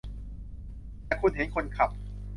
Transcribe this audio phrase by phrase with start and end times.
[1.05, 1.89] แต่คุณเห็นคนขับ!